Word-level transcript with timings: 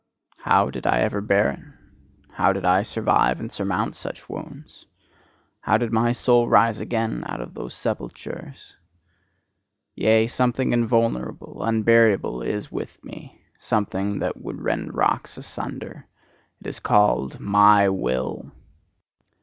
How 0.39 0.71
did 0.71 0.87
I 0.87 1.01
ever 1.01 1.21
bear 1.21 1.51
it? 1.51 1.59
How 2.31 2.53
did 2.53 2.65
I 2.65 2.81
survive 2.81 3.39
and 3.39 3.51
surmount 3.51 3.93
such 3.95 4.27
wounds? 4.27 4.87
How 5.59 5.77
did 5.77 5.91
my 5.91 6.11
soul 6.11 6.47
rise 6.49 6.79
again 6.79 7.21
out 7.27 7.39
of 7.39 7.53
those 7.53 7.75
sepulchres? 7.75 8.75
Yea, 9.93 10.25
something 10.25 10.71
invulnerable, 10.73 11.61
unburiable 11.61 12.41
is 12.41 12.71
with 12.71 12.97
me, 13.03 13.43
something 13.59 14.17
that 14.17 14.37
would 14.41 14.59
rend 14.63 14.95
rocks 14.95 15.37
asunder: 15.37 16.07
it 16.61 16.65
is 16.65 16.79
called 16.79 17.39
MY 17.39 17.87
WILL. 17.89 18.51